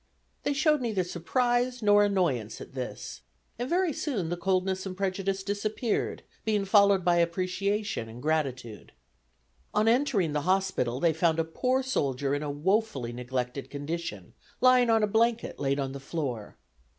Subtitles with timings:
[0.41, 3.21] They showed neither surprise nor annoyance at this,
[3.59, 8.93] and very soon the coldness and prejudice disappeared, being followed by appreciation and gratitude.
[9.75, 14.89] On entering the hospital they found a poor soldier in a woefully neglected condition, lying
[14.89, 16.57] on a blanket laid on the floor.